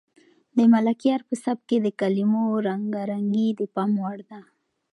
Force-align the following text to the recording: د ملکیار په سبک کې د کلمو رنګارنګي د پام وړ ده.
د 0.57 0.57
ملکیار 0.73 1.21
په 1.29 1.35
سبک 1.43 1.63
کې 1.69 1.77
د 1.81 1.87
کلمو 1.99 2.43
رنګارنګي 2.67 3.47
د 3.59 3.61
پام 3.73 3.91
وړ 4.03 4.17
ده. 4.29 4.41